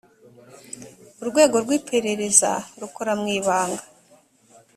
[1.21, 3.83] urwego rw’iperereza rukora mwibanga.